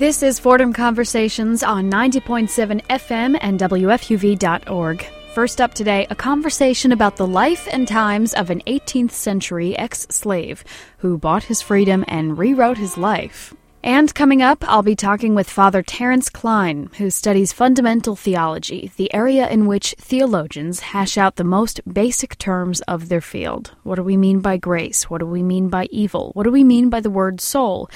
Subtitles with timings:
[0.00, 5.06] This is Fordham Conversations on 90.7 FM and WFUV.org.
[5.34, 10.06] First up today, a conversation about the life and times of an 18th century ex
[10.08, 10.64] slave
[11.00, 13.52] who bought his freedom and rewrote his life.
[13.82, 19.12] And coming up, I'll be talking with Father Terrance Klein, who studies fundamental theology, the
[19.12, 23.72] area in which theologians hash out the most basic terms of their field.
[23.82, 25.10] What do we mean by grace?
[25.10, 26.30] What do we mean by evil?
[26.32, 27.90] What do we mean by the word soul?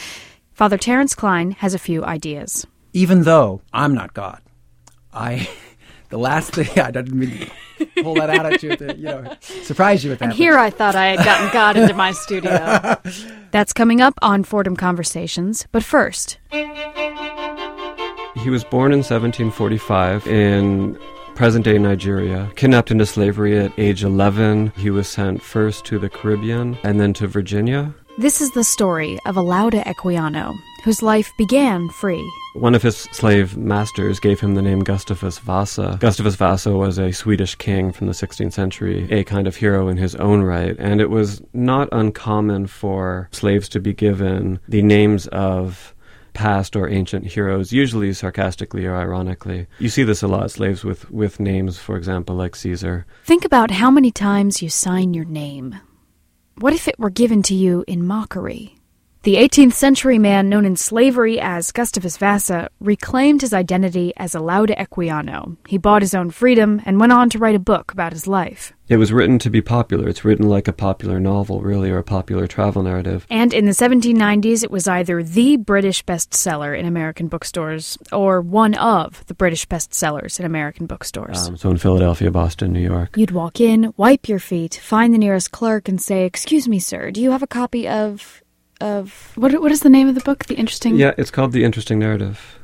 [0.55, 2.65] Father Terrance Klein has a few ideas.
[2.93, 4.41] Even though I'm not God,
[5.13, 5.49] I
[6.11, 9.37] the last thing I didn't mean to pull that out at you to you know
[9.41, 10.27] surprise you with that.
[10.27, 12.97] And here I thought I had gotten God into my studio.
[13.51, 15.67] That's coming up on Fordham Conversations.
[15.73, 20.97] But first, he was born in 1745 in
[21.35, 22.49] present day Nigeria.
[22.55, 27.13] Kidnapped into slavery at age 11, he was sent first to the Caribbean and then
[27.15, 27.93] to Virginia.
[28.17, 32.25] This is the story of Olaudah Equiano, whose life began free.
[32.53, 35.99] One of his slave masters gave him the name Gustavus Vasa.
[36.01, 39.97] Gustavus Vasa was a Swedish king from the 16th century, a kind of hero in
[39.97, 45.27] his own right, and it was not uncommon for slaves to be given the names
[45.29, 45.93] of
[46.35, 49.67] past or ancient heroes, usually sarcastically or ironically.
[49.81, 53.07] You see this a lot, slaves with, with names, for example, like Caesar.
[53.25, 55.81] Think about how many times you sign your name.
[56.57, 58.77] What if it were given to you in mockery?
[59.25, 64.77] The 18th century man known in slavery as Gustavus Vasa reclaimed his identity as Olaudah
[64.77, 65.57] Equiano.
[65.67, 68.75] He bought his own freedom and went on to write a book about his life.
[68.87, 70.11] It was written to be popular.
[70.11, 73.27] It's written like a popular novel, really, or a popular travel narrative.
[73.31, 78.75] And in the 1790s, it was either the British bestseller in American bookstores or one
[78.75, 81.49] of the British bestsellers in American bookstores.
[81.49, 83.17] Um, so in Philadelphia, Boston, New York.
[83.17, 87.11] You'd walk in, wipe your feet, find the nearest clerk, and say, Excuse me, sir,
[87.11, 88.44] do you have a copy of
[88.85, 90.45] of what what is the name of the book?
[90.45, 90.97] The interesting.
[90.97, 92.59] Yeah, it's called The Interesting Narrative.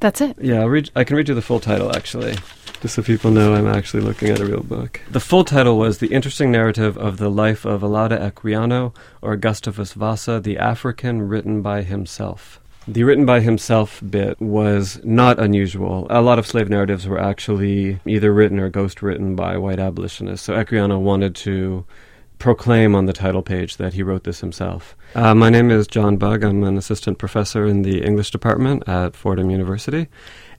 [0.00, 0.36] That's it.
[0.40, 0.90] Yeah, I'll read.
[0.94, 2.36] I can read you the full title actually,
[2.82, 5.00] just so people know I'm actually looking at a real book.
[5.10, 9.94] The full title was The Interesting Narrative of the Life of Olaudah Equiano or Gustavus
[9.94, 12.60] Vasa, the African, written by himself.
[12.86, 16.06] The written by himself bit was not unusual.
[16.08, 20.46] A lot of slave narratives were actually either written or ghost written by white abolitionists.
[20.46, 21.84] So Equiano wanted to
[22.38, 24.96] proclaim on the title page that he wrote this himself.
[25.14, 26.44] Uh, my name is John Bugg.
[26.44, 30.08] I'm an assistant professor in the English department at Fordham University.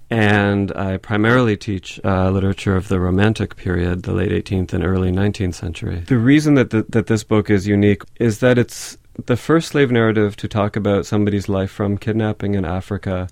[0.09, 5.11] And I primarily teach uh, literature of the Romantic period, the late 18th and early
[5.11, 6.03] 19th century.
[6.07, 9.91] The reason that, the, that this book is unique is that it's the first slave
[9.91, 13.27] narrative to talk about somebody's life from kidnapping in Africa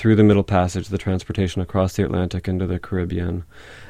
[0.00, 3.44] through the Middle Passage, the transportation across the Atlantic into the Caribbean,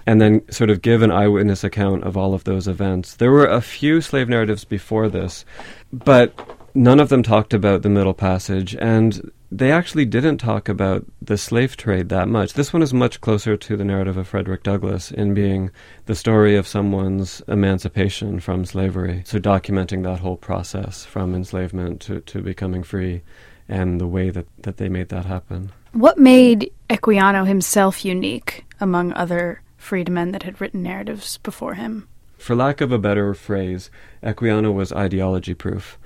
[0.07, 3.15] and then sort of give an eyewitness account of all of those events.
[3.15, 5.45] There were a few slave narratives before this,
[5.93, 6.35] but
[6.75, 11.39] none of them talked about the Middle Passage, and they actually didn't talk about the
[11.39, 12.55] slave trade that much.
[12.55, 15.71] This one is much closer to the narrative of Frederick Douglass in being
[16.07, 19.23] the story of someone's emancipation from slavery.
[19.27, 23.23] So, documenting that whole process from enslavement to, to becoming free
[23.69, 25.71] and the way that, that they made that happen.
[25.93, 32.09] What made Equiano himself unique among other freedmen that had written narratives before him?
[32.39, 33.91] For lack of a better phrase,
[34.23, 35.99] Equiano was ideology proof.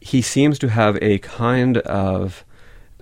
[0.00, 2.44] He seems to have a kind of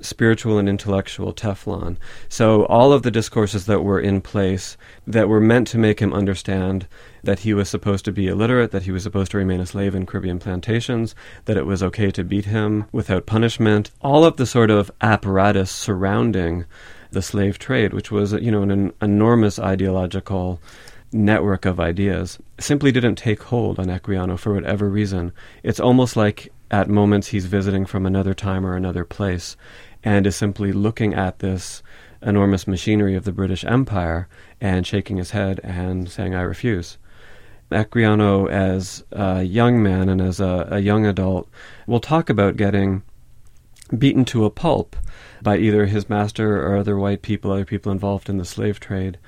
[0.00, 1.97] spiritual and intellectual Teflon.
[2.28, 6.12] So all of the discourses that were in place that were meant to make him
[6.12, 6.87] understand
[7.22, 9.94] that he was supposed to be illiterate, that he was supposed to remain a slave
[9.94, 14.47] in Caribbean plantations, that it was okay to beat him without punishment, all of the
[14.47, 16.65] sort of apparatus surrounding
[17.11, 20.61] the slave trade, which was, you know, an enormous ideological
[21.12, 25.32] network of ideas, simply didn't take hold on Equiano for whatever reason.
[25.62, 29.56] It's almost like at moments he's visiting from another time or another place
[30.03, 31.83] and is simply looking at this
[32.22, 34.28] enormous machinery of the British Empire
[34.61, 36.99] and shaking his head and saying, I refuse.
[37.71, 41.49] Equiano, as a young man and as a, a young adult,
[41.87, 43.02] will talk about getting
[43.97, 44.97] beaten to a pulp
[45.43, 49.19] by either his master or other white people, other people involved in the slave trade.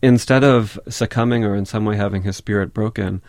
[0.00, 3.20] Instead of succumbing or in some way having his spirit broken,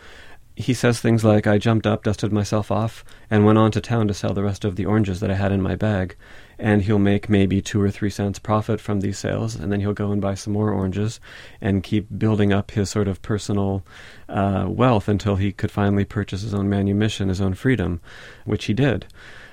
[0.56, 4.08] he says things like, I jumped up, dusted myself off, and went on to town
[4.08, 6.16] to sell the rest of the oranges that I had in my bag
[6.60, 9.94] and he'll make maybe two or three cents profit from these sales, and then he'll
[9.94, 11.20] go and buy some more oranges
[11.62, 13.84] and keep building up his sort of personal
[14.28, 18.02] uh, wealth until he could finally purchase his own manumission, his own freedom,
[18.44, 19.06] which he did.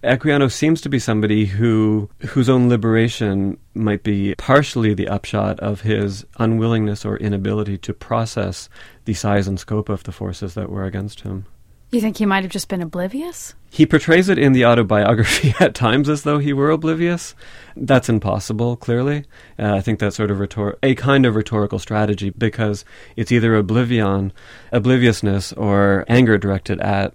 [0.03, 5.81] Equiano seems to be somebody who whose own liberation might be partially the upshot of
[5.81, 8.69] his unwillingness or inability to process
[9.05, 11.47] the size and scope of the forces that were against him.
[11.91, 13.55] You think he might have just been oblivious?
[13.71, 17.35] He portrays it in the autobiography at times as though he were oblivious.
[17.77, 19.25] That's impossible, clearly.
[19.59, 22.85] Uh, I think that's sort of rhetor- a kind of rhetorical strategy because
[23.15, 24.33] it's either oblivion,
[24.73, 27.15] obliviousness, or anger directed at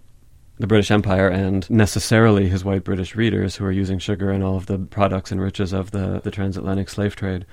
[0.57, 4.55] the British Empire and necessarily his white British readers who are using sugar and all
[4.55, 7.45] of the products and riches of the, the transatlantic slave trade.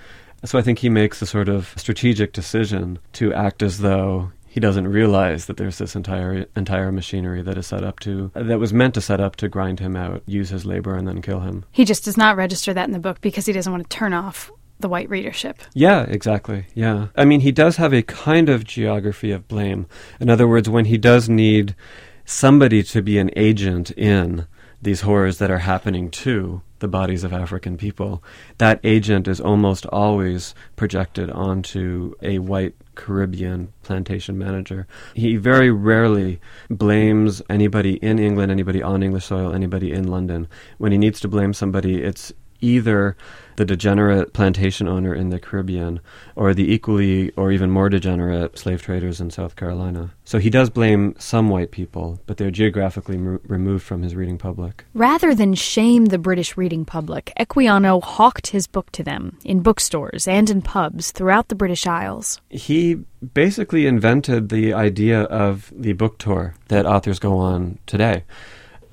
[0.45, 4.61] So I think he makes a sort of strategic decision to act as though he
[4.61, 8.73] doesn't realize that there's this entire entire machinery that is set up to that was
[8.73, 11.65] meant to set up to grind him out, use his labor, and then kill him.
[11.71, 14.13] He just does not register that in the book because he doesn't want to turn
[14.13, 14.51] off
[14.81, 15.63] the white readership.
[15.75, 16.67] Yeah, exactly.
[16.75, 17.07] Yeah.
[17.15, 19.87] I mean, he does have a kind of geography of blame.
[20.19, 21.77] In other words, when he does need
[22.25, 24.45] somebody to be an agent in
[24.81, 28.23] these horrors that are happening to the bodies of African people,
[28.59, 34.87] that agent is almost always projected onto a white Caribbean plantation manager.
[35.15, 40.49] He very rarely blames anybody in England, anybody on English soil, anybody in London.
[40.79, 43.17] When he needs to blame somebody, it's either
[43.57, 45.99] the degenerate plantation owner in the Caribbean
[46.37, 50.11] or the equally or even more degenerate slave traders in South Carolina.
[50.25, 54.39] So he does blame some white people, but they're geographically m- removed from his reading
[54.39, 54.85] public.
[54.95, 60.29] Rather than shame the British reading public, Equiano hawked his book to them in bookstores
[60.29, 62.41] and in pubs throughout the British Isles.
[62.51, 62.95] He
[63.35, 68.23] basically invented the idea of the book tour that authors go on today.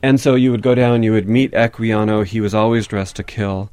[0.05, 2.23] And so you would go down, you would meet Equiano.
[2.23, 3.71] He was always dressed to kill.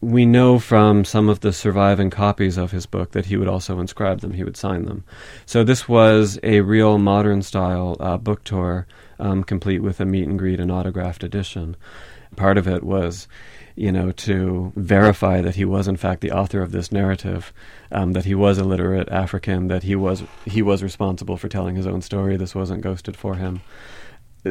[0.00, 3.78] We know from some of the surviving copies of his book that he would also
[3.78, 5.04] inscribe them, he would sign them.
[5.46, 8.88] So this was a real modern style uh, book tour,
[9.20, 11.76] um, complete with a meet and greet and autographed edition.
[12.34, 13.28] Part of it was,
[13.76, 17.52] you know, to verify that he was in fact the author of this narrative,
[17.92, 21.76] um, that he was a literate African, that he was he was responsible for telling
[21.76, 22.36] his own story.
[22.36, 23.60] This wasn't ghosted for him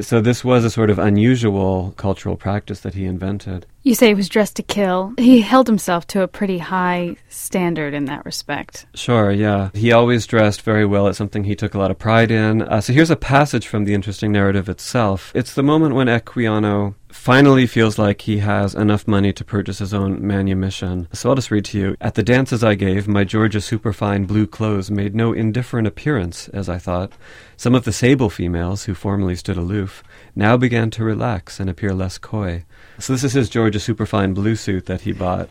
[0.01, 3.65] so this was a sort of unusual cultural practice that he invented.
[3.83, 5.13] You say he was dressed to kill.
[5.17, 8.85] He held himself to a pretty high standard in that respect.
[8.93, 9.69] Sure, yeah.
[9.73, 11.07] He always dressed very well.
[11.07, 12.63] It's something he took a lot of pride in.
[12.63, 15.31] Uh, so here's a passage from the interesting narrative itself.
[15.33, 19.93] It's the moment when Equiano finally feels like he has enough money to purchase his
[19.93, 21.07] own manumission.
[21.11, 21.97] So I'll just read to you.
[21.99, 26.69] At the dances I gave, my Georgia superfine blue clothes made no indifferent appearance, as
[26.69, 27.11] I thought.
[27.57, 30.03] Some of the sable females, who formerly stood aloof,
[30.35, 32.63] now began to relax and appear less coy.
[32.99, 35.49] So this is his Georgia superfine blue suit that he bought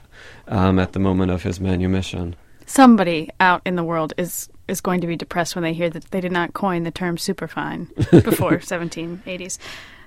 [0.48, 2.36] um, at the moment of his manumission.
[2.64, 6.10] Somebody out in the world is is going to be depressed when they hear that
[6.10, 9.58] they did not coin the term superfine before 1780s.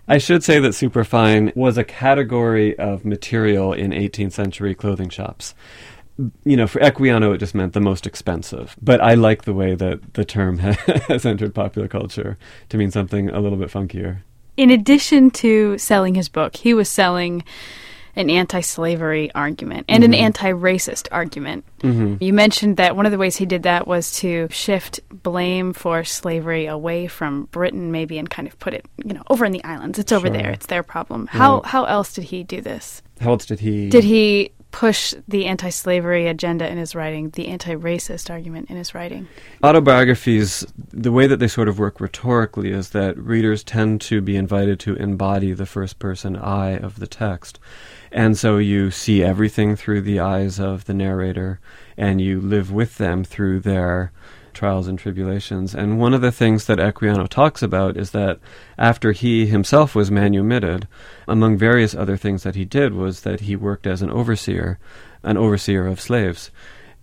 [0.09, 5.53] I should say that superfine was a category of material in 18th century clothing shops.
[6.43, 8.75] You know, for Equiano, it just meant the most expensive.
[8.81, 10.57] But I like the way that the term
[11.07, 12.39] has entered popular culture
[12.69, 14.23] to mean something a little bit funkier.
[14.57, 17.43] In addition to selling his book, he was selling
[18.19, 20.13] an anti slavery argument and mm-hmm.
[20.13, 21.65] an anti racist argument.
[21.79, 22.21] Mm-hmm.
[22.23, 26.03] You mentioned that one of the ways he did that was to shift blame for
[26.03, 29.63] slavery away from Britain, maybe, and kind of put it, you know, over in the
[29.63, 29.97] islands.
[29.97, 30.35] It's over sure.
[30.35, 30.51] there.
[30.51, 31.27] It's their problem.
[31.27, 33.01] How, how else did he do this?
[33.21, 33.89] How else did he?
[33.89, 38.77] Did he push the anti slavery agenda in his writing, the anti racist argument in
[38.77, 39.27] his writing.
[39.63, 44.35] Autobiographies, the way that they sort of work rhetorically is that readers tend to be
[44.35, 47.59] invited to embody the first person I of the text.
[48.11, 51.59] And so you see everything through the eyes of the narrator
[51.97, 54.11] and you live with them through their
[54.53, 55.73] trials and tribulations.
[55.73, 58.39] And one of the things that Equiano talks about is that
[58.77, 60.87] after he himself was manumitted,
[61.27, 64.79] among various other things that he did was that he worked as an overseer,
[65.23, 66.51] an overseer of slaves.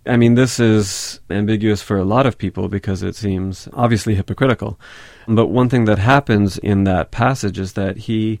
[0.05, 4.79] I mean, this is ambiguous for a lot of people because it seems obviously hypocritical.
[5.27, 8.39] But one thing that happens in that passage is that he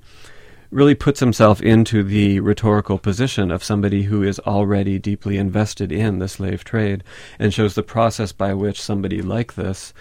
[0.71, 6.19] really puts himself into the rhetorical position of somebody who is already deeply invested in
[6.19, 7.03] the slave trade
[7.39, 9.93] and shows the process by which somebody like this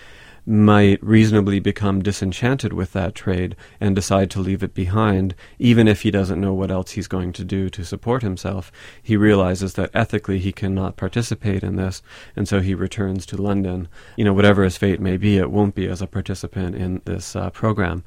[0.46, 6.02] might reasonably become disenchanted with that trade and decide to leave it behind, even if
[6.02, 8.70] he doesn't know what else he's going to do to support himself.
[9.02, 12.00] He realizes that ethically he cannot participate in this,
[12.36, 13.88] and so he returns to London.
[14.16, 17.34] You know, whatever his fate may be, it won't be as a participant in this
[17.34, 18.04] uh, program.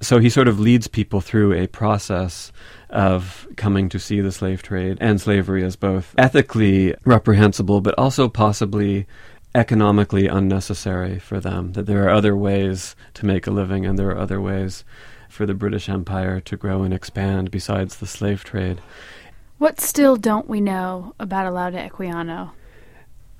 [0.00, 2.52] So he sort of leads people through a process
[2.88, 8.28] of coming to see the slave trade and slavery as both ethically reprehensible, but also
[8.28, 9.06] possibly
[9.54, 14.10] economically unnecessary for them, that there are other ways to make a living and there
[14.10, 14.84] are other ways
[15.28, 18.80] for the British Empire to grow and expand besides the slave trade.
[19.58, 22.52] What still don't we know about Olaudah Equiano?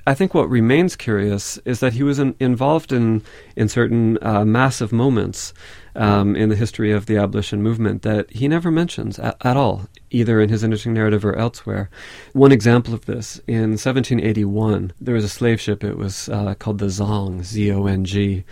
[0.06, 3.22] I think what remains curious is that he was in, involved in
[3.56, 5.52] in certain uh, massive moments
[5.94, 9.88] um, in the history of the abolition movement that he never mentions at, at, all,
[10.10, 11.90] either in his interesting narrative or elsewhere.
[12.32, 15.84] One example of this in 1781, there was a slave ship.
[15.84, 18.44] It was uh, called the Zong, Z O N G.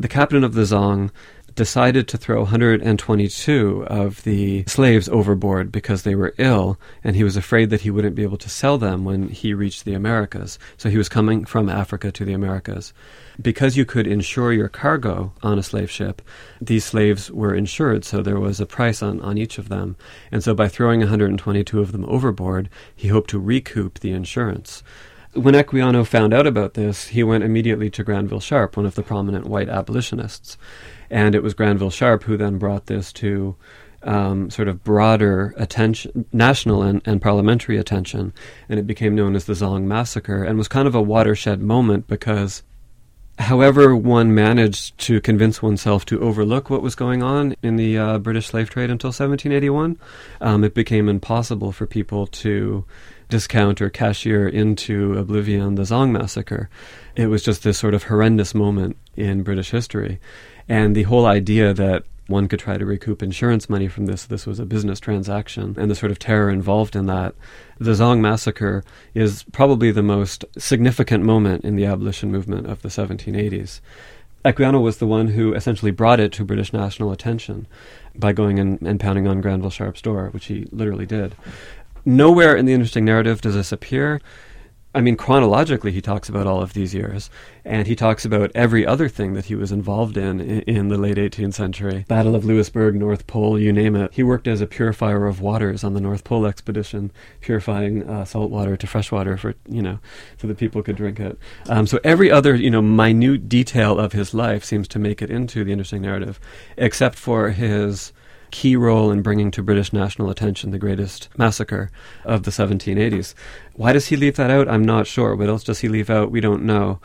[0.00, 1.10] The captain of the Zong
[1.58, 7.36] decided to throw 122 of the slaves overboard because they were ill, and he was
[7.36, 10.56] afraid that he wouldn't be able to sell them when he reached the Americas.
[10.76, 12.92] So he was coming from Africa to the Americas.
[13.42, 16.22] Because you could insure your cargo on a slave ship,
[16.60, 19.96] these slaves were insured, so there was a price on, on each of them.
[20.30, 24.84] And so by throwing 122 of them overboard, he hoped to recoup the insurance.
[25.34, 29.02] When Equiano found out about this, he went immediately to Granville Sharp, one of the
[29.02, 30.56] prominent white abolitionists.
[31.10, 33.56] And it was Granville Sharp who then brought this to
[34.02, 38.32] um, sort of broader attention, national and, and, parliamentary attention,
[38.68, 42.06] and it became known as the Zong Massacre, and was kind of a watershed moment
[42.06, 42.62] because,
[43.38, 48.18] however, one managed to convince oneself to overlook what was going on in the uh,
[48.18, 49.98] British slave trade until 1781,
[50.40, 52.84] um, it became impossible for people to
[53.28, 56.70] discount or cashier into oblivion the Zong Massacre.
[57.16, 60.20] It was just this sort of horrendous moment in British history.
[60.68, 64.26] And the whole idea that one could try to recoup insurance money from this.
[64.26, 67.34] This was a business transaction, and the sort of terror involved in that.
[67.78, 68.84] The Zong massacre
[69.14, 73.80] is probably the most significant moment in the abolition movement of the 1780s.
[74.44, 77.66] Equiano was the one who essentially brought it to British national attention
[78.14, 81.34] by going and, and pounding on Granville Sharp's door, which he literally did.
[82.04, 84.20] Nowhere in the interesting narrative does this appear.
[84.94, 87.28] I mean, chronologically, he talks about all of these years,
[87.62, 90.96] and he talks about every other thing that he was involved in, in in, the
[90.96, 92.06] late 18th century.
[92.08, 94.14] Battle of Louisbourg, North Pole, you name it.
[94.14, 98.50] He worked as a purifier of waters on the North Pole expedition, purifying uh, salt
[98.50, 99.98] water to fresh water for you know,
[100.38, 101.38] so that people could drink it.
[101.68, 105.30] Um, so every other you know minute detail of his life seems to make it
[105.30, 106.40] into the interesting narrative,
[106.78, 108.12] except for his
[108.50, 111.90] key role in bringing to British national attention the greatest massacre
[112.24, 113.34] of the 1780s.
[113.74, 114.68] Why does he leave that out?
[114.68, 115.34] I'm not sure.
[115.34, 116.30] What else does he leave out?
[116.30, 117.00] We don't know.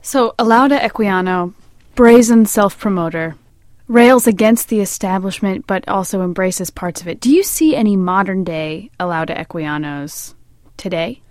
[0.00, 1.54] So, Olaudah Equiano,
[1.94, 3.36] brazen self promoter,
[3.88, 7.20] rails against the establishment but also embraces parts of it.
[7.20, 10.34] Do you see any modern day Olaudah Equianos
[10.76, 11.22] today?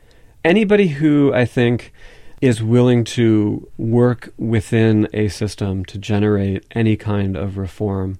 [0.44, 1.94] Anybody who I think
[2.42, 8.18] is willing to work within a system to generate any kind of reform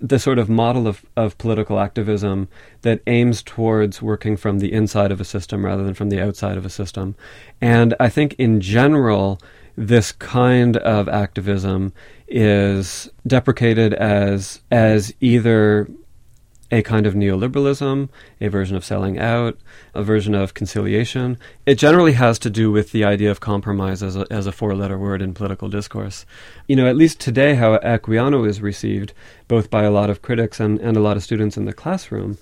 [0.00, 2.48] the sort of model of, of political activism
[2.82, 6.56] that aims towards working from the inside of a system rather than from the outside
[6.56, 7.14] of a system.
[7.60, 9.40] And I think in general,
[9.76, 11.92] this kind of activism
[12.28, 15.88] is deprecated as as either
[16.70, 18.08] a kind of neoliberalism,
[18.40, 19.58] a version of selling out,
[19.94, 21.38] a version of conciliation.
[21.66, 24.74] It generally has to do with the idea of compromise as a, as a four
[24.74, 26.24] letter word in political discourse.
[26.68, 29.12] You know, at least today, how Equiano is received,
[29.48, 32.38] both by a lot of critics and, and a lot of students in the classroom,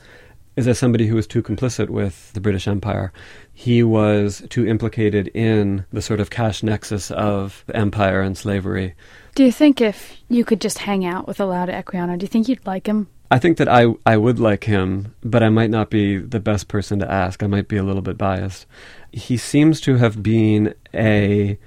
[0.57, 3.13] is as somebody who was too complicit with the British Empire.
[3.55, 8.95] He was too implicated in the sort of cash nexus of empire and slavery.
[9.37, 12.49] Do you think if you could just hang out with Olaudah Equiano, do you think
[12.49, 13.07] you'd like him?
[13.31, 16.69] I think that I I would like him, but I might not be the best
[16.69, 17.43] person to ask.
[17.43, 18.67] I might be a little bit biased.
[19.13, 21.59] He seems to have been a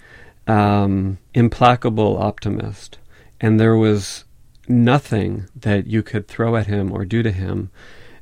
[0.47, 2.97] um, implacable optimist,
[3.39, 4.25] and there was
[4.67, 7.69] nothing that you could throw at him or do to him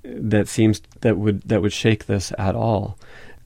[0.04, 2.98] that seems that would that would shake this at all.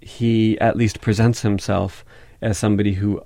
[0.01, 2.03] He at least presents himself
[2.41, 3.21] as somebody who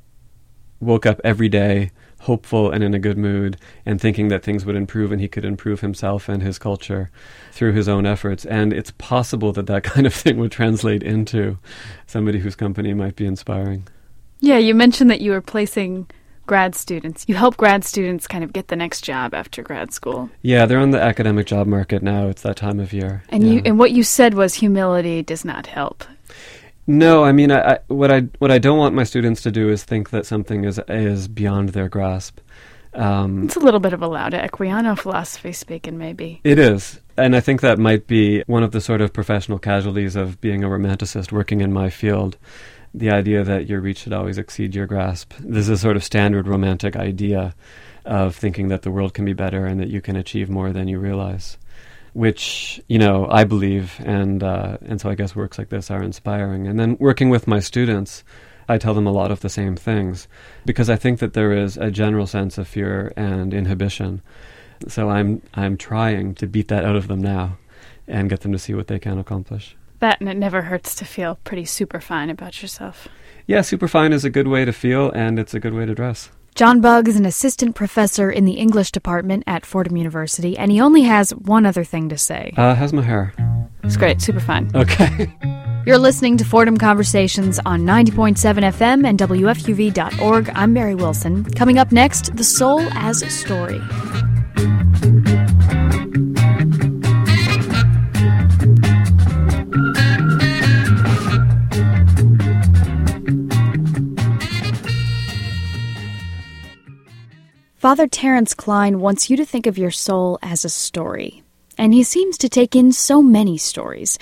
[0.79, 4.75] woke up every day hopeful and in a good mood and thinking that things would
[4.75, 7.11] improve and he could improve himself and his culture
[7.51, 8.45] through his own efforts.
[8.45, 11.57] And it's possible that that kind of thing would translate into
[12.05, 13.87] somebody whose company might be inspiring.
[14.39, 16.07] Yeah, you mentioned that you were placing
[16.45, 17.25] grad students.
[17.27, 20.29] You help grad students kind of get the next job after grad school.
[20.41, 22.27] Yeah, they're on the academic job market now.
[22.27, 23.23] It's that time of year.
[23.29, 23.53] And yeah.
[23.53, 26.03] you and what you said was humility does not help.
[26.87, 29.69] No, I mean, I, I, what I what I don't want my students to do
[29.69, 32.39] is think that something is is beyond their grasp.
[32.93, 36.39] Um, it's a little bit of Olaudah Equiano philosophy speaking, maybe.
[36.45, 40.15] It is, and I think that might be one of the sort of professional casualties
[40.15, 42.37] of being a romanticist working in my field.
[42.93, 45.33] The idea that your reach should always exceed your grasp.
[45.39, 47.53] This is a sort of standard romantic idea
[48.05, 50.87] of thinking that the world can be better and that you can achieve more than
[50.87, 51.57] you realize
[52.17, 56.01] which you know I believe, and uh, and so I guess works like this are
[56.01, 56.65] inspiring.
[56.65, 58.23] And then working with my students,
[58.67, 60.27] I tell them a lot of the same things
[60.65, 64.23] because I think that there is a general sense of fear and inhibition.
[64.87, 67.59] So I'm I'm trying to beat that out of them now,
[68.07, 69.77] and get them to see what they can accomplish.
[69.99, 73.07] That and it never hurts to feel pretty super fine about yourself.
[73.45, 76.31] Yeah, superfine is a good way to feel, and it's a good way to dress.
[76.57, 80.81] John Bugg is an assistant professor in the English department at Fordham University, and he
[80.81, 82.51] only has one other thing to say.
[82.57, 83.31] Uh, how's my hair?
[83.83, 84.71] It's great, super fine.
[84.73, 85.31] Okay.
[85.85, 88.37] You're listening to Fordham Conversations on 90.7
[88.73, 90.49] FM and WFUV.org.
[90.55, 91.45] I'm Mary Wilson.
[91.51, 93.79] Coming up next, The Soul as a Story.
[107.87, 111.41] Father Terrance Klein wants you to think of your soul as a story,
[111.77, 114.19] and he seems to take in so many stories.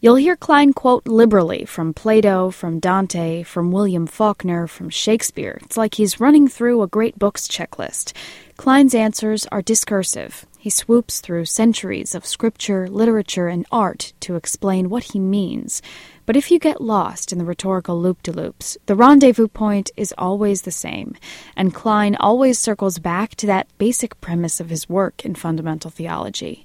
[0.00, 5.58] You'll hear Klein quote liberally from Plato, from Dante, from William Faulkner, from Shakespeare.
[5.64, 8.14] It's like he's running through a great books checklist.
[8.56, 10.46] Klein's answers are discursive.
[10.58, 15.82] He swoops through centuries of scripture, literature, and art to explain what he means.
[16.26, 20.14] But if you get lost in the rhetorical loop de loops, the rendezvous point is
[20.16, 21.16] always the same,
[21.56, 26.64] and Klein always circles back to that basic premise of his work in fundamental theology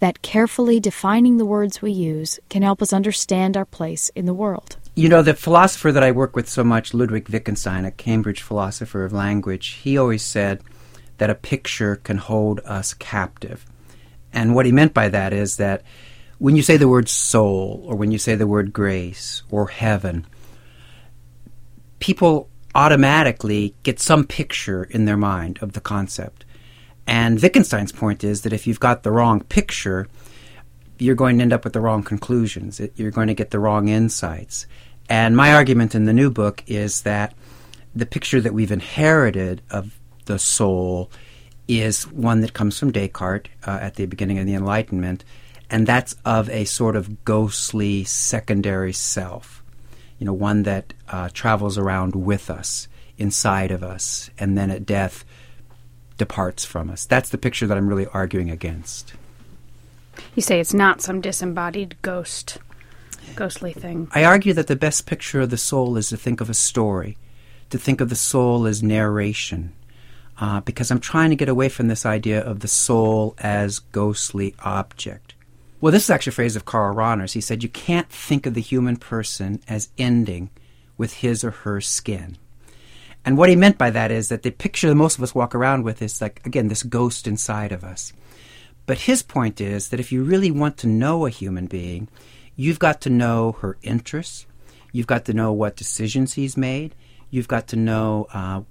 [0.00, 4.34] that carefully defining the words we use can help us understand our place in the
[4.34, 4.76] world.
[4.94, 9.04] You know, the philosopher that I work with so much, Ludwig Wittgenstein, a Cambridge philosopher
[9.04, 10.62] of language, he always said
[11.18, 13.66] that a picture can hold us captive.
[14.32, 15.82] And what he meant by that is that
[16.38, 20.26] when you say the word soul, or when you say the word grace, or heaven,
[21.98, 26.44] people automatically get some picture in their mind of the concept.
[27.06, 30.06] And Wittgenstein's point is that if you've got the wrong picture,
[30.98, 32.80] you're going to end up with the wrong conclusions.
[32.96, 34.66] You're going to get the wrong insights.
[35.08, 37.34] And my argument in the new book is that
[37.94, 41.10] the picture that we've inherited of the soul
[41.66, 45.24] is one that comes from Descartes uh, at the beginning of the Enlightenment,
[45.70, 49.62] and that's of a sort of ghostly secondary self.
[50.18, 54.86] You know, one that uh, travels around with us, inside of us, and then at
[54.86, 55.24] death
[56.16, 57.06] departs from us.
[57.06, 59.14] That's the picture that I'm really arguing against.
[60.34, 62.58] You say it's not some disembodied ghost,
[63.36, 64.08] ghostly thing.
[64.12, 67.16] I argue that the best picture of the soul is to think of a story,
[67.70, 69.72] to think of the soul as narration,
[70.40, 74.54] uh, because I'm trying to get away from this idea of the soul as ghostly
[74.64, 75.27] object.
[75.80, 77.34] Well, this is actually a phrase of Karl Rahner's.
[77.34, 80.50] He said, You can't think of the human person as ending
[80.96, 82.36] with his or her skin.
[83.24, 85.54] And what he meant by that is that the picture that most of us walk
[85.54, 88.12] around with is like, again, this ghost inside of us.
[88.86, 92.08] But his point is that if you really want to know a human being,
[92.56, 94.46] you've got to know her interests,
[94.92, 96.94] you've got to know what decisions he's made,
[97.30, 98.62] you've got to know uh,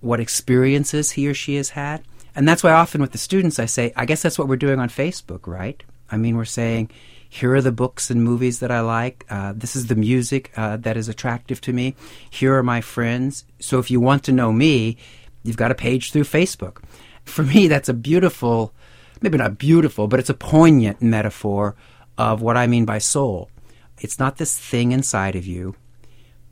[0.00, 2.02] what experiences he or she has had.
[2.34, 4.80] And that's why often with the students I say, I guess that's what we're doing
[4.80, 5.84] on Facebook, right?
[6.10, 6.90] I mean, we're saying,
[7.28, 9.26] here are the books and movies that I like.
[9.28, 11.94] Uh, this is the music uh, that is attractive to me.
[12.30, 13.44] Here are my friends.
[13.58, 14.96] So if you want to know me,
[15.42, 16.78] you've got a page through Facebook.
[17.24, 18.72] For me, that's a beautiful,
[19.20, 21.74] maybe not beautiful, but it's a poignant metaphor
[22.16, 23.50] of what I mean by soul.
[23.98, 25.74] It's not this thing inside of you,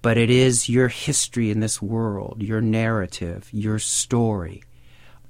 [0.03, 4.63] but it is your history in this world, your narrative, your story.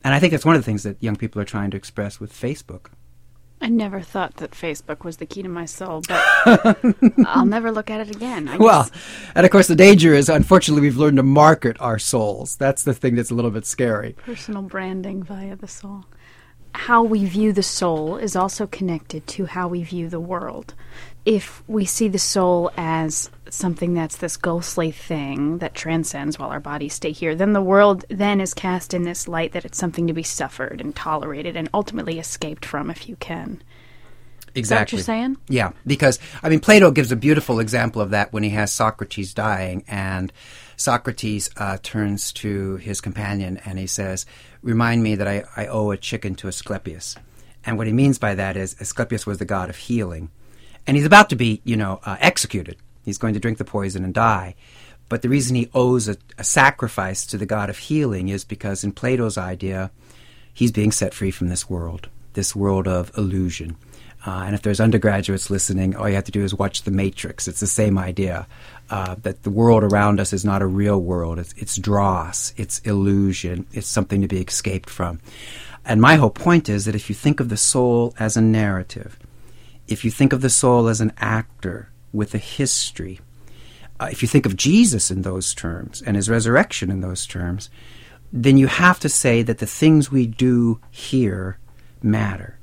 [0.02, 2.18] And I think that's one of the things that young people are trying to express
[2.18, 2.86] with Facebook.
[3.64, 6.78] I never thought that Facebook was the key to my soul, but
[7.26, 8.58] I'll never look at it again.
[8.58, 8.90] Well,
[9.34, 12.56] and of course, the danger is, unfortunately, we've learned to market our souls.
[12.56, 14.16] That's the thing that's a little bit scary.
[14.18, 16.04] Personal branding via the soul.
[16.74, 20.74] How we view the soul is also connected to how we view the world.
[21.24, 26.60] If we see the soul as something that's this ghostly thing that transcends while our
[26.60, 30.06] bodies stay here, then the world then is cast in this light that it's something
[30.06, 33.62] to be suffered and tolerated and ultimately escaped from if you can.
[34.56, 34.60] Exactly.
[34.60, 35.36] Is that what you're saying?
[35.48, 39.34] Yeah, because I mean, Plato gives a beautiful example of that when he has Socrates
[39.34, 40.32] dying, and
[40.76, 44.26] Socrates uh, turns to his companion and he says,
[44.62, 47.16] "Remind me that I, I owe a chicken to Asclepius."
[47.66, 50.30] And what he means by that is Asclepius was the god of healing,
[50.86, 52.76] and he's about to be, you know, uh, executed.
[53.04, 54.54] He's going to drink the poison and die.
[55.08, 58.84] But the reason he owes a, a sacrifice to the god of healing is because
[58.84, 59.90] in Plato's idea,
[60.52, 63.76] he's being set free from this world, this world of illusion.
[64.26, 67.46] Uh, and if there's undergraduates listening, all you have to do is watch The Matrix.
[67.46, 68.46] It's the same idea
[68.88, 71.38] uh, that the world around us is not a real world.
[71.38, 75.20] It's, it's dross, it's illusion, it's something to be escaped from.
[75.84, 79.18] And my whole point is that if you think of the soul as a narrative,
[79.88, 83.20] if you think of the soul as an actor with a history,
[84.00, 87.70] uh, if you think of Jesus in those terms and his resurrection in those terms,
[88.32, 91.58] then you have to say that the things we do here
[92.02, 92.58] matter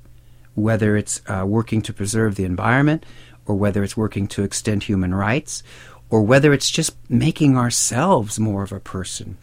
[0.53, 3.05] whether it's uh, working to preserve the environment
[3.45, 5.63] or whether it's working to extend human rights,
[6.09, 9.37] or whether it's just making ourselves more of a person,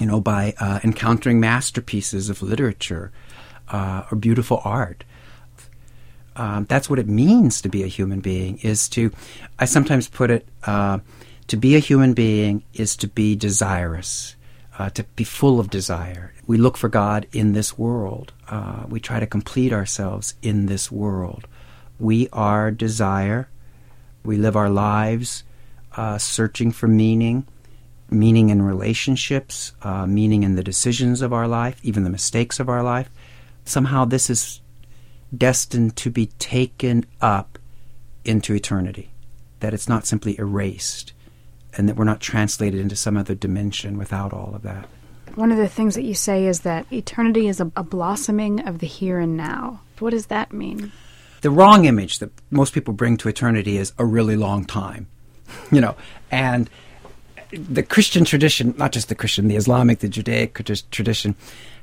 [0.00, 3.12] you know, by uh, encountering masterpieces of literature
[3.68, 5.04] uh, or beautiful art.
[6.38, 8.58] Um, that's what it means to be a human being.
[8.62, 9.10] Is to,
[9.58, 11.00] I sometimes put it, uh,
[11.48, 14.36] to be a human being is to be desirous,
[14.78, 16.32] uh, to be full of desire.
[16.46, 18.32] We look for God in this world.
[18.48, 21.46] Uh, we try to complete ourselves in this world.
[21.98, 23.48] We are desire.
[24.24, 25.42] We live our lives
[25.96, 27.46] uh, searching for meaning,
[28.10, 32.68] meaning in relationships, uh, meaning in the decisions of our life, even the mistakes of
[32.68, 33.10] our life.
[33.64, 34.60] Somehow this is
[35.36, 37.58] destined to be taken up
[38.24, 39.10] into eternity,
[39.60, 41.12] that it's not simply erased,
[41.76, 44.88] and that we're not translated into some other dimension without all of that.
[45.34, 48.78] One of the things that you say is that eternity is a, a blossoming of
[48.78, 49.80] the here and now.
[49.98, 50.92] What does that mean?
[51.42, 55.06] The wrong image that most people bring to eternity is a really long time,
[55.72, 55.94] you know,
[56.30, 56.68] and
[57.50, 60.54] the Christian tradition, not just the Christian, the Islamic, the Judaic
[60.90, 61.34] tradition,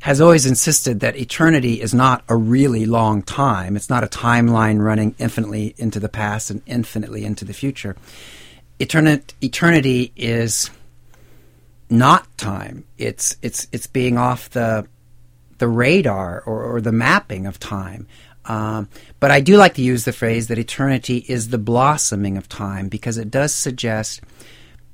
[0.01, 3.75] has always insisted that eternity is not a really long time.
[3.75, 7.95] It's not a timeline running infinitely into the past and infinitely into the future.
[8.79, 10.69] Eternity, eternity is
[11.89, 12.83] not time.
[12.97, 14.87] It's it's it's being off the
[15.57, 18.07] the radar or, or the mapping of time.
[18.45, 22.47] Um, but I do like to use the phrase that eternity is the blossoming of
[22.47, 24.21] time because it does suggest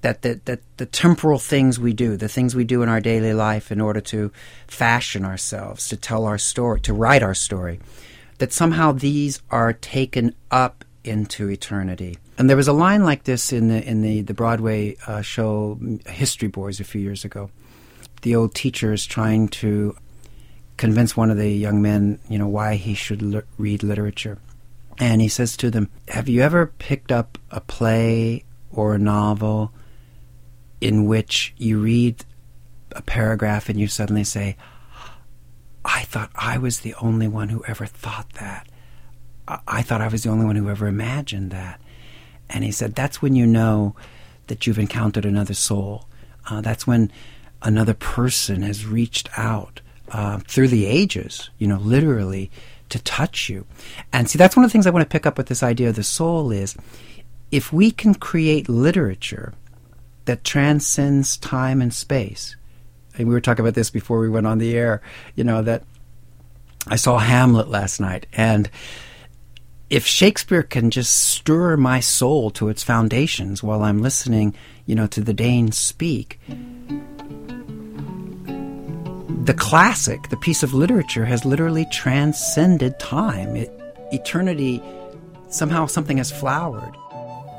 [0.02, 3.34] that the, that the temporal things we do, the things we do in our daily
[3.34, 4.32] life in order to
[4.68, 7.80] fashion ourselves, to tell our story, to write our story,
[8.40, 12.18] that somehow these are taken up into eternity.
[12.38, 15.80] And there was a line like this in the in the the Broadway uh, show
[16.08, 17.52] History Boys a few years ago.
[18.24, 19.96] The old teacher is trying to
[20.78, 24.40] convince one of the young men, you know, why he should read literature.
[24.98, 29.72] And he says to them, "Have you ever picked up a play or a novel
[30.82, 32.26] in which you read
[32.92, 34.58] a paragraph and you suddenly say,
[35.86, 38.68] I thought I was the only one who ever thought that.
[39.48, 41.82] I thought I was the only one who ever imagined that.
[42.50, 43.96] And he said, That's when you know
[44.48, 46.08] that you've encountered another soul.
[46.50, 47.12] Uh, that's when
[47.62, 52.52] another person has reached out uh, through the ages, you know, literally
[52.90, 53.66] to touch you.
[54.12, 55.90] And see, that's one of the things I want to pick up with this idea
[55.90, 56.76] of the soul is
[57.52, 59.54] if we can create literature
[60.26, 62.56] that transcends time and space.
[63.18, 65.02] And we were talking about this before we went on the air,
[65.36, 65.84] you know, that
[66.88, 68.26] I saw Hamlet last night.
[68.34, 68.70] And
[69.90, 74.56] if Shakespeare can just stir my soul to its foundations while I'm listening,
[74.86, 76.40] you know, to the Danes speak,
[79.44, 83.56] the classic, the piece of literature, has literally transcended time.
[83.56, 83.72] It,
[84.12, 84.82] eternity,
[85.50, 86.96] somehow something has flowered.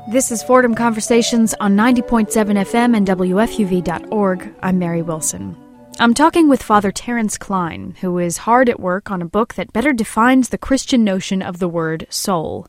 [0.05, 4.53] This is Fordham Conversations on 90.7 FM and WFUV.org.
[4.61, 5.55] I'm Mary Wilson.
[5.97, 9.71] I'm talking with Father Terrance Klein, who is hard at work on a book that
[9.71, 12.67] better defines the Christian notion of the word soul.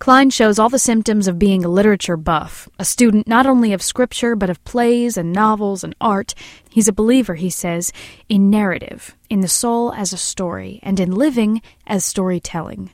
[0.00, 3.80] Klein shows all the symptoms of being a literature buff, a student not only of
[3.80, 6.34] scripture, but of plays and novels and art.
[6.68, 7.90] He's a believer, he says,
[8.28, 12.90] in narrative, in the soul as a story, and in living as storytelling.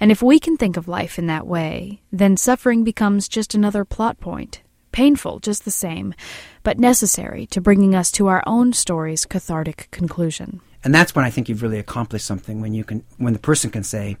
[0.00, 3.84] And if we can think of life in that way, then suffering becomes just another
[3.84, 6.14] plot point, painful just the same,
[6.62, 10.60] but necessary to bringing us to our own story's cathartic conclusion.
[10.82, 13.70] And that's when I think you've really accomplished something when you can when the person
[13.70, 14.16] can say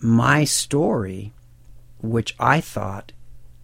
[0.00, 1.32] my story
[2.00, 3.12] which I thought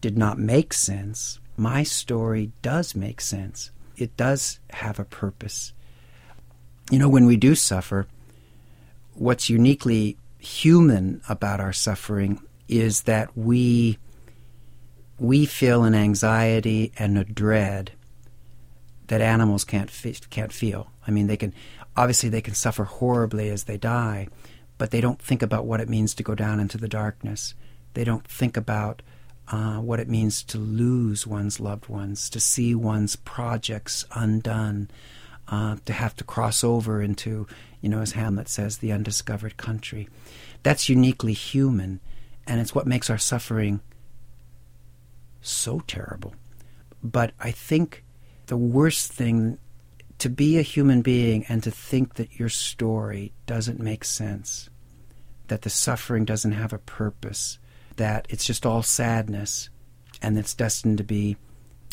[0.01, 3.71] did not make sense, my story does make sense.
[3.97, 5.73] It does have a purpose.
[6.91, 8.07] You know, when we do suffer,
[9.15, 13.99] what's uniquely human about our suffering is that we
[15.19, 17.93] we feel an anxiety and a dread
[19.07, 19.91] that animals can't
[20.31, 20.91] can't feel.
[21.07, 21.55] I mean, they can
[21.97, 24.29] obviously they can suffer horribly as they die,
[24.79, 27.55] but they don't think about what it means to go down into the darkness.
[27.95, 29.03] They don't think about
[29.49, 34.91] uh, what it means to lose one's loved ones, to see one's projects undone,
[35.49, 37.47] uh, to have to cross over into,
[37.85, 40.09] you know, as Hamlet says, the undiscovered country.
[40.63, 42.01] That's uniquely human,
[42.47, 43.81] and it's what makes our suffering
[45.43, 46.35] so terrible.
[47.03, 48.03] But I think
[48.47, 49.59] the worst thing
[50.17, 54.71] to be a human being and to think that your story doesn't make sense,
[55.49, 57.59] that the suffering doesn't have a purpose,
[57.97, 59.69] that it's just all sadness
[60.23, 61.37] and it's destined to be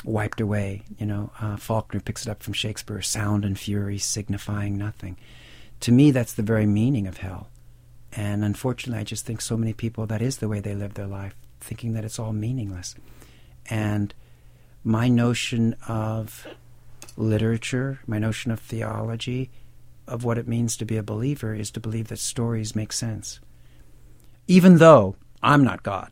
[0.06, 0.84] wiped away.
[0.98, 5.18] You know, uh, Faulkner picks it up from Shakespeare sound and fury signifying nothing.
[5.82, 7.50] To me, that's the very meaning of hell
[8.14, 11.08] And unfortunately, I just think so many people that is the way they live their
[11.08, 12.96] life, thinking that it's all meaningless.
[13.70, 14.14] And
[14.84, 16.48] my notion of
[17.18, 19.50] literature, my notion of theology,
[20.08, 23.40] of what it means to be a believer, is to believe that stories make sense.
[24.48, 26.12] Even though I'm not God.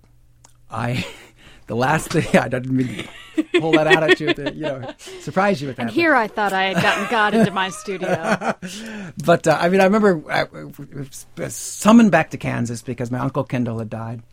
[0.69, 1.05] I
[1.69, 3.05] the last thing I didn't mean
[3.35, 5.83] to pull that out at you to you know surprise you with that.
[5.83, 8.55] And here I thought I had gotten God into my studio.
[9.25, 10.45] but uh, I mean, I remember I,
[11.37, 14.23] was summoned back to Kansas because my uncle Kendall had died.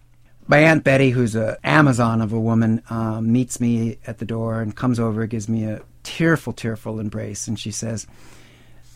[0.49, 4.63] My aunt Betty, who's an Amazon of a woman, um, meets me at the door
[4.63, 8.07] and comes over, gives me a tearful, tearful embrace, and she says,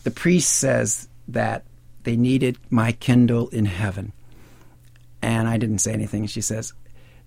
[0.03, 1.63] "The priest says that
[2.03, 4.13] they needed my Kendall in heaven."
[5.21, 6.25] And I didn't say anything.
[6.25, 6.73] She says,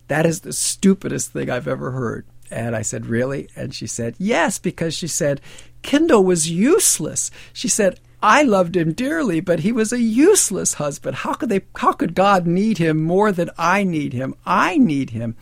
[0.09, 2.27] That is the stupidest thing I've ever heard.
[2.51, 3.49] And I said, Really?
[3.57, 5.41] And she said, Yes, because she said,
[5.83, 7.31] Kendall was useless.
[7.53, 11.17] She said, I loved him dearly, but he was a useless husband.
[11.17, 14.35] How could they how could God need him more than I need him?
[14.47, 15.37] I need him.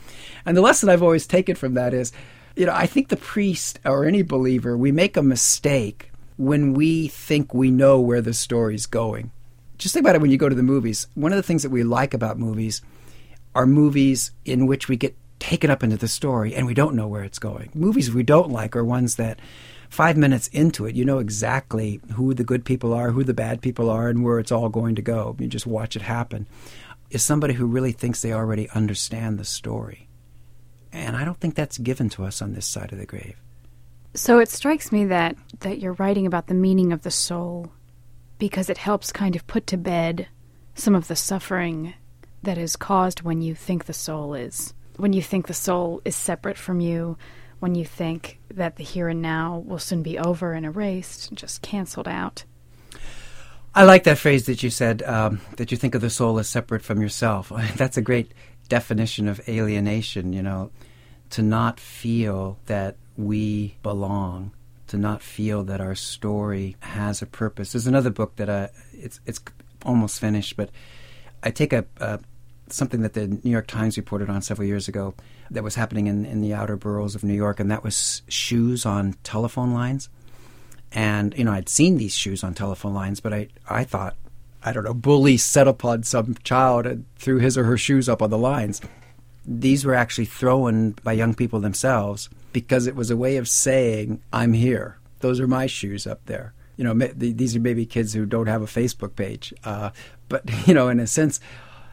[0.44, 2.12] And the lesson I've always taken from that is,
[2.57, 7.09] you know, I think the priest or any believer, we make a mistake when we
[7.09, 9.31] think we know where the story's going
[9.83, 11.09] just think about it when you go to the movies.
[11.14, 12.83] One of the things that we like about movies
[13.54, 17.08] are movies in which we get taken up into the story and we don't know
[17.08, 17.70] where it's going.
[17.74, 19.40] Movies we don't like are ones that
[19.90, 23.60] five minutes into it, you know exactly who the good people are, who the bad
[23.60, 25.36] people are, and where it's all going to go.
[25.38, 26.46] You just watch it happen.
[27.10, 30.08] Is somebody who really thinks they already understand the story.
[30.92, 33.36] And I don't think that's given to us on this side of the grave.
[34.14, 37.72] So it strikes me that, that you're writing about the meaning of the soul
[38.38, 40.28] because it helps kind of put to bed
[40.74, 41.94] some of the suffering
[42.42, 46.14] that is caused when you think the soul is when you think the soul is
[46.14, 47.16] separate from you
[47.61, 51.62] when you think that the here and now will soon be over and erased just
[51.62, 52.44] canceled out
[53.74, 56.48] i like that phrase that you said um, that you think of the soul as
[56.48, 58.33] separate from yourself that's a great
[58.68, 60.70] definition of alienation you know
[61.31, 64.52] to not feel that we belong
[64.92, 67.72] to not feel that our story has a purpose.
[67.72, 69.40] There's another book that I, it's it's
[69.87, 70.68] almost finished, but
[71.42, 72.20] I take a, a
[72.72, 75.14] something that the New York Times reported on several years ago
[75.50, 78.87] that was happening in, in the outer boroughs of New York, and that was shoes
[78.87, 80.08] on telephone lines.
[80.92, 84.16] And you know, I'd seen these shoes on telephone lines, but I I thought
[84.64, 88.22] I don't know, bully set upon some child and threw his or her shoes up
[88.22, 88.80] on the lines.
[89.44, 94.22] These were actually thrown by young people themselves because it was a way of saying,
[94.32, 94.98] I'm here.
[95.18, 96.54] Those are my shoes up there.
[96.76, 99.52] You know, these are maybe kids who don't have a Facebook page.
[99.64, 99.90] Uh,
[100.28, 101.40] but, you know, in a sense,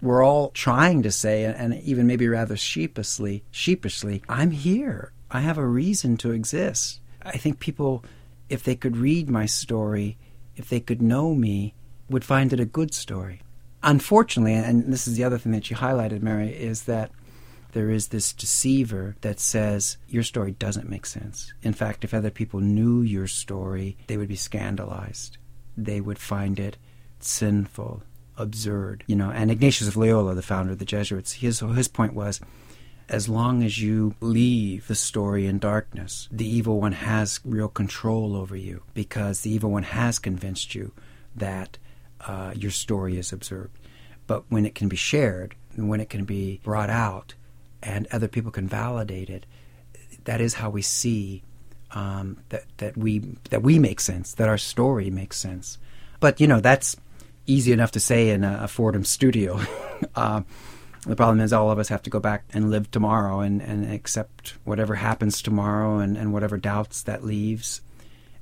[0.01, 5.11] we're all trying to say, and even maybe rather sheepishly, sheepishly, I'm here.
[5.31, 7.01] I have a reason to exist.
[7.21, 8.03] I think people,
[8.49, 10.17] if they could read my story,
[10.55, 11.73] if they could know me,
[12.09, 13.41] would find it a good story.
[13.83, 17.11] Unfortunately, and this is the other thing that you highlighted, Mary, is that
[17.71, 21.53] there is this deceiver that says your story doesn't make sense.
[21.61, 25.37] In fact, if other people knew your story, they would be scandalized.
[25.77, 26.77] They would find it
[27.19, 28.03] sinful,
[28.39, 29.03] absurd.
[29.07, 32.39] You know, and Ignatius of Loyola, the founder of the Jesuits, his his point was
[33.09, 38.35] as long as you leave the story in darkness, the evil one has real control
[38.35, 40.93] over you because the evil one has convinced you
[41.35, 41.77] that
[42.21, 43.71] uh, your story is absurd.
[44.27, 47.33] But when it can be shared, when it can be brought out,
[47.81, 49.45] and other people can validate it,
[50.25, 51.41] that is how we see
[51.91, 55.79] um, that that we that we make sense, that our story makes sense.
[56.19, 56.95] But you know that's
[57.49, 59.59] easy enough to say in a, a Fordham studio.
[60.15, 60.41] uh,
[61.05, 63.91] the problem is all of us have to go back and live tomorrow and, and
[63.91, 67.81] accept whatever happens tomorrow and, and whatever doubts that leaves.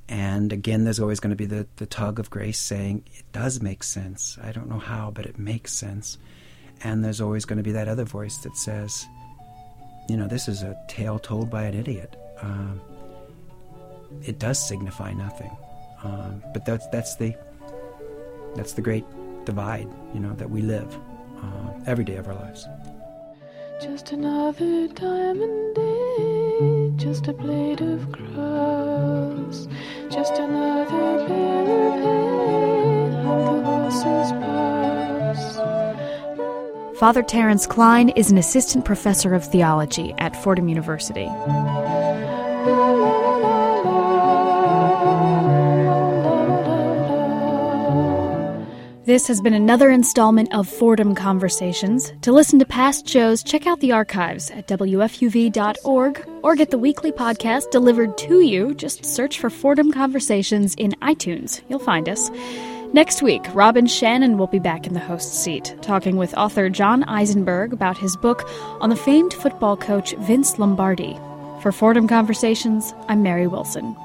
[0.08, 3.60] And again, there's always going to be the, the tug of grace saying, it does
[3.60, 4.38] make sense.
[4.42, 6.18] I don't know how, but it makes sense.
[6.82, 9.06] And there's always going to be that other voice that says,
[10.08, 12.16] you know, this is a tale told by an idiot.
[12.40, 12.80] Um,
[14.22, 15.54] it does signify nothing,
[16.02, 17.34] um, but that's that's the
[18.54, 19.04] that's the great
[19.44, 20.98] divide, you know, that we live
[21.42, 22.66] uh, every day of our lives.
[23.80, 29.68] Just another diamond day, just a blade of grass,
[30.10, 35.56] just another bale of hay, and the horses pass.
[36.98, 41.28] Father Terrance Klein is an assistant professor of theology at Fordham University.
[49.08, 52.12] This has been another installment of Fordham Conversations.
[52.20, 57.10] To listen to past shows, check out the archives at WFUV.org or get the weekly
[57.10, 58.74] podcast delivered to you.
[58.74, 61.62] Just search for Fordham Conversations in iTunes.
[61.70, 62.28] You'll find us.
[62.92, 67.02] Next week, Robin Shannon will be back in the host seat, talking with author John
[67.04, 68.46] Eisenberg about his book
[68.82, 71.18] on the famed football coach Vince Lombardi.
[71.62, 73.96] For Fordham Conversations, I'm Mary Wilson.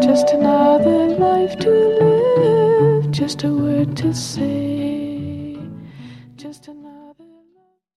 [0.00, 2.67] Just another life to live,
[3.10, 4.67] just a word to say.